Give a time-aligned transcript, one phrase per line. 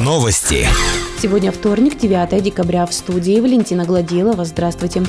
[0.00, 0.66] Новости.
[1.20, 2.86] Сегодня вторник, 9 декабря.
[2.86, 4.44] В студии Валентина Гладилова.
[4.44, 5.04] Здравствуйте.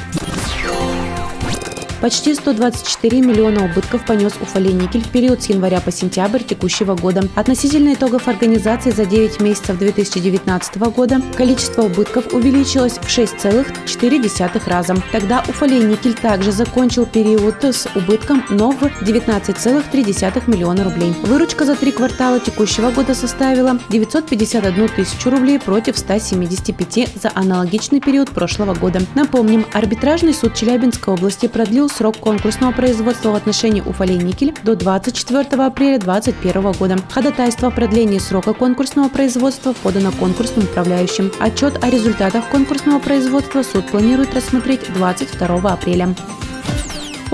[2.03, 7.21] Почти 124 миллиона убытков понес Уфалей-Никель в период с января по сентябрь текущего года.
[7.33, 14.97] Относительно итогов организации за 9 месяцев 2019 года количество убытков увеличилось в 6,4 раза.
[15.13, 21.13] Тогда Уфалей-Никель также закончил период с убытком, но в 19,3 миллиона рублей.
[21.23, 28.29] Выручка за три квартала текущего года составила 951 тысячу рублей против 175 за аналогичный период
[28.29, 28.99] прошлого года.
[29.15, 35.99] Напомним, арбитражный суд Челябинской области продлил срок конкурсного производства в отношении Уфалей-Никель до 24 апреля
[35.99, 36.97] 2021 года.
[37.09, 41.31] Ходатайство о продлении срока конкурсного производства подано конкурсным управляющим.
[41.39, 46.13] Отчет о результатах конкурсного производства суд планирует рассмотреть 22 апреля.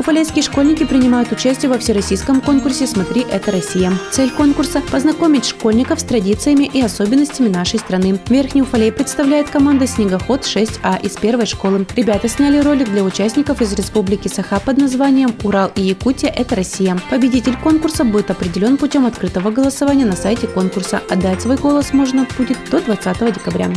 [0.09, 3.93] Уфалейские школьники принимают участие во всероссийском конкурсе «Смотри, это Россия».
[4.11, 8.19] Цель конкурса– познакомить школьников с традициями и особенностями нашей страны.
[8.27, 11.85] Верхний Уфалей представляет команда «Снегоход 6А» из первой школы.
[11.95, 16.97] Ребята сняли ролик для участников из Республики Саха под названием «Урал и Якутия– это Россия».
[17.11, 21.03] Победитель конкурса будет определен путем открытого голосования на сайте конкурса.
[21.07, 23.69] Отдать свой голос можно будет до 20 декабря.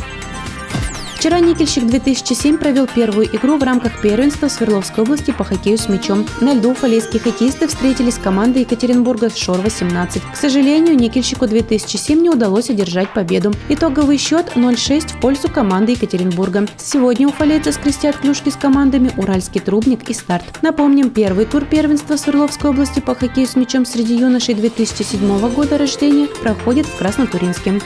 [1.22, 6.26] Вчера «Никельщик 2007» провел первую игру в рамках первенства Свердловской области по хоккею с мячом.
[6.40, 10.20] На льду фалейские хоккеисты встретились с командой Екатеринбурга с Шор-18.
[10.32, 13.52] К сожалению, «Никельщику 2007» не удалось одержать победу.
[13.68, 16.66] Итоговый счет 0-6 в пользу команды Екатеринбурга.
[16.76, 20.42] Сегодня уфалейцы скрестят клюшки с командами «Уральский трубник» и «Старт».
[20.60, 26.26] Напомним, первый тур первенства Свердловской области по хоккею с мячом среди юношей 2007 года рождения
[26.42, 27.80] проходит в Краснотуринске.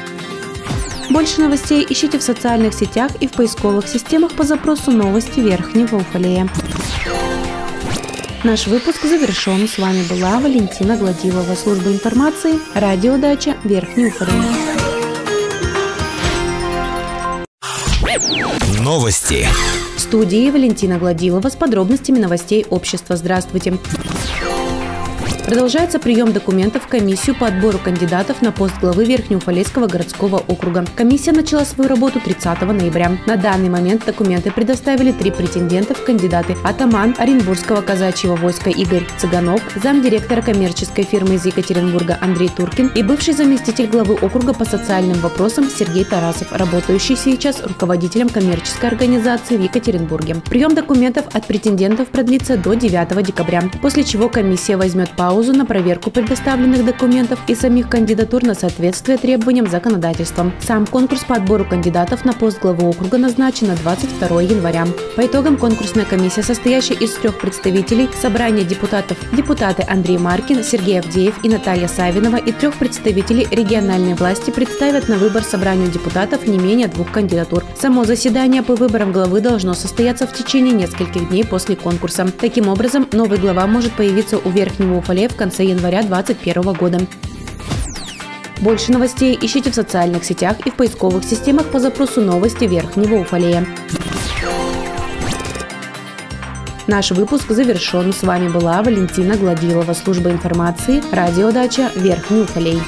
[1.10, 6.48] Больше новостей ищите в социальных сетях и в поисковых системах по запросу «Новости Верхнего Уфалея».
[8.44, 9.66] Наш выпуск завершен.
[9.66, 14.32] С вами была Валентина Гладилова, служба информации, радиодача Верхний Уфалей.
[18.80, 19.48] Новости.
[19.96, 23.16] В студии Валентина Гладилова с подробностями новостей общества.
[23.16, 23.78] Здравствуйте.
[25.46, 30.84] Продолжается прием документов в комиссию по отбору кандидатов на пост главы Верхнеуфалейского городского округа.
[30.96, 33.16] Комиссия начала свою работу 30 ноября.
[33.26, 36.56] На данный момент документы предоставили три претендента в кандидаты.
[36.64, 43.32] Атаман Оренбургского казачьего войска Игорь Цыганов, замдиректора коммерческой фирмы из Екатеринбурга Андрей Туркин и бывший
[43.34, 50.42] заместитель главы округа по социальным вопросам Сергей Тарасов, работающий сейчас руководителем коммерческой организации в Екатеринбурге.
[50.50, 55.66] Прием документов от претендентов продлится до 9 декабря, после чего комиссия возьмет паузу паузу на
[55.66, 60.50] проверку предоставленных документов и самих кандидатур на соответствие требованиям законодательства.
[60.60, 64.86] Сам конкурс по отбору кандидатов на пост главы округа назначен на 22 января.
[65.14, 71.44] По итогам конкурсная комиссия, состоящая из трех представителей собрания депутатов, депутаты Андрей Маркин, Сергей Авдеев
[71.44, 76.88] и Наталья Савинова и трех представителей региональной власти представят на выбор собранию депутатов не менее
[76.88, 77.62] двух кандидатур.
[77.78, 82.26] Само заседание по выборам главы должно состояться в течение нескольких дней после конкурса.
[82.40, 87.00] Таким образом, новый глава может появиться у Верхнего Уфалея в конце января 2021 года.
[88.60, 93.66] Больше новостей ищите в социальных сетях и в поисковых системах по запросу «Новости Верхнего Уфалея».
[96.86, 98.12] Наш выпуск завершен.
[98.12, 102.80] С вами была Валентина Гладилова, служба информации, радиодача Верхний Уфалей.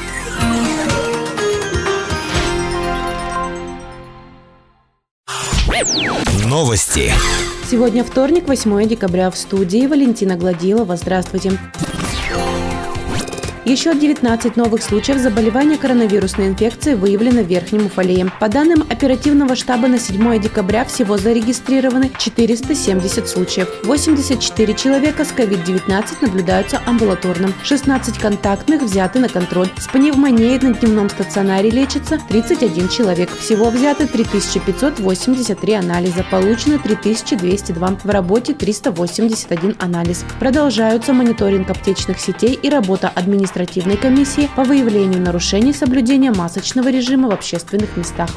[6.47, 7.13] Новости.
[7.71, 9.31] Сегодня вторник, 8 декабря.
[9.31, 10.97] В студии Валентина Гладилова.
[10.97, 11.59] Здравствуйте.
[13.69, 18.33] Еще 19 новых случаев заболевания коронавирусной инфекцией выявлено в Верхнем Уфалее.
[18.41, 23.69] По данным оперативного штаба на 7 декабря всего зарегистрированы 470 случаев.
[23.85, 27.53] 84 человека с COVID-19 наблюдаются амбулаторно.
[27.63, 29.69] 16 контактных взяты на контроль.
[29.77, 33.29] С пневмонией на дневном стационаре лечится 31 человек.
[33.39, 36.25] Всего взяты 3583 анализа.
[36.31, 37.99] Получено 3202.
[38.03, 40.25] В работе 381 анализ.
[40.41, 47.29] Продолжаются мониторинг аптечных сетей и работа администрации административной комиссии по выявлению нарушений соблюдения масочного режима
[47.29, 48.31] в общественных местах.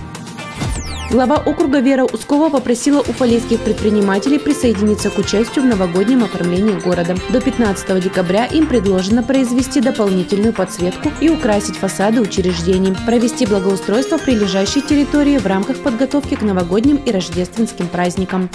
[1.12, 7.16] Глава округа Вера Ускова попросила уфалейских предпринимателей присоединиться к участию в новогоднем оформлении города.
[7.30, 14.82] До 15 декабря им предложено произвести дополнительную подсветку и украсить фасады учреждений, провести благоустройство прилежащей
[14.82, 18.50] территории в рамках подготовки к новогодним и рождественским праздникам.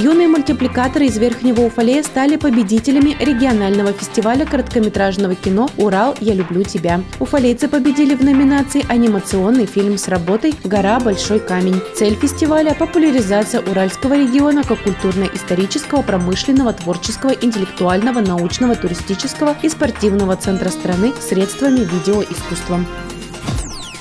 [0.00, 6.14] Юные мультипликаторы из Верхнего Уфалея стали победителями регионального фестиваля короткометражного кино «Урал.
[6.20, 7.02] Я люблю тебя».
[7.18, 11.00] Уфалейцы победили в номинации «Анимационный фильм с работой «Гора.
[11.00, 11.82] Большой камень».
[11.96, 20.68] Цель фестиваля– популяризация Уральского региона как культурно-исторического, промышленного, творческого, интеллектуального, научного, туристического и спортивного центра
[20.68, 22.84] страны средствами видеоискусства.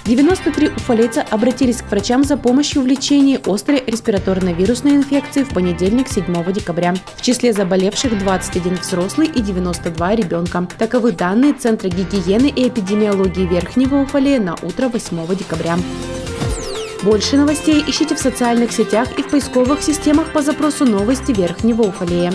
[0.07, 6.53] 93 уфалейца обратились к врачам за помощью в лечении острой респираторно-вирусной инфекции в понедельник 7
[6.53, 6.95] декабря.
[7.17, 10.65] В числе заболевших 21 взрослый и 92 ребенка.
[10.77, 15.77] Таковы данные Центра гигиены и эпидемиологии Верхнего Уфалея на утро 8 декабря.
[17.03, 22.31] Больше новостей ищите в социальных сетях и в поисковых системах по запросу «Новости Верхнего Уфалея».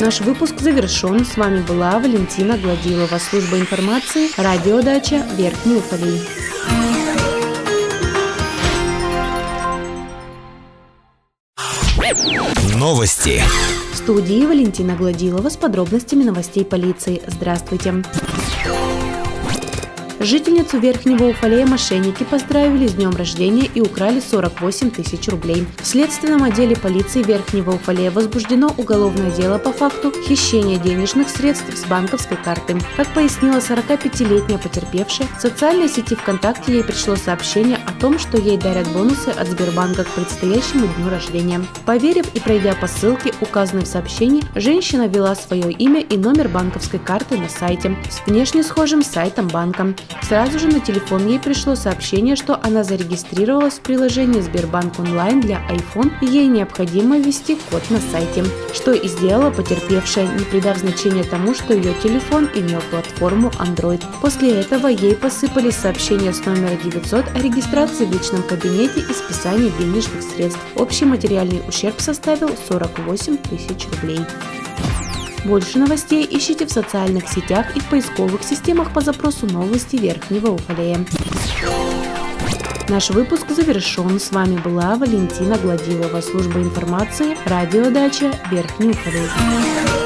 [0.00, 1.26] Наш выпуск завершен.
[1.26, 6.22] С вами была Валентина Гладилова, служба информации, радиодача Верхний Уфалей.
[12.78, 13.42] Новости.
[13.92, 17.20] В студии Валентина Гладилова с подробностями новостей полиции.
[17.26, 18.02] Здравствуйте.
[20.22, 25.66] Жительницу Верхнего Уфалея мошенники поздравили с днем рождения и украли 48 тысяч рублей.
[25.78, 31.86] В следственном отделе полиции Верхнего Уфалея возбуждено уголовное дело по факту хищения денежных средств с
[31.86, 32.76] банковской карты.
[32.98, 38.58] Как пояснила 45-летняя потерпевшая, в социальной сети ВКонтакте ей пришло сообщение о том, что ей
[38.58, 41.62] дарят бонусы от Сбербанка к предстоящему дню рождения.
[41.86, 46.98] Поверив и пройдя по ссылке, указанной в сообщении, женщина ввела свое имя и номер банковской
[46.98, 49.94] карты на сайте с внешне схожим сайтом банка.
[50.22, 55.60] Сразу же на телефон ей пришло сообщение, что она зарегистрировалась в приложении Сбербанк онлайн для
[55.68, 61.24] iPhone и ей необходимо ввести код на сайте, что и сделала потерпевшая, не придав значения
[61.24, 64.02] тому, что ее телефон имел платформу Android.
[64.20, 69.72] После этого ей посыпались сообщения с номера 900 о регистрации в личном кабинете и списании
[69.78, 70.60] денежных средств.
[70.76, 74.20] Общий материальный ущерб составил 48 тысяч рублей.
[75.44, 81.04] Больше новостей ищите в социальных сетях и в поисковых системах по запросу «Новости Верхнего Уфалея».
[82.88, 84.18] Наш выпуск завершен.
[84.18, 89.99] С вами была Валентина Гладилова, служба информации, радиодача Верхний Уфалей.